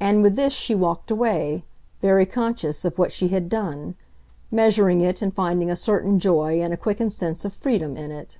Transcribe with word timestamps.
And 0.00 0.20
with 0.20 0.34
this 0.34 0.52
she 0.52 0.74
walked 0.74 1.12
away, 1.12 1.62
very 2.00 2.26
conscious 2.26 2.84
of 2.84 2.98
what 2.98 3.12
she 3.12 3.28
had 3.28 3.48
done; 3.48 3.94
measuring 4.50 5.00
it 5.00 5.22
and 5.22 5.32
finding 5.32 5.70
a 5.70 5.76
certain 5.76 6.18
joy 6.18 6.60
and 6.60 6.74
a 6.74 6.76
quickened 6.76 7.12
sense 7.12 7.44
of 7.44 7.54
freedom 7.54 7.96
in 7.96 8.10
it. 8.10 8.36